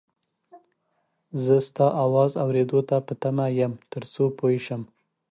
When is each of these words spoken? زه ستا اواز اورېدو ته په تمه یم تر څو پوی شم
زه 1.43 1.55
ستا 1.67 1.87
اواز 2.05 2.31
اورېدو 2.43 2.79
ته 2.89 2.97
په 3.07 3.13
تمه 3.21 3.45
یم 3.59 3.73
تر 3.91 4.03
څو 4.13 4.23
پوی 4.37 4.57
شم 4.65 4.81